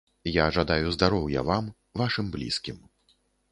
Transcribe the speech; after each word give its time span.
Я 0.37 0.45
жадаю 0.55 0.87
здароўя 0.95 1.45
вам, 1.51 1.69
вашым 2.03 2.33
блізкім. 2.39 2.83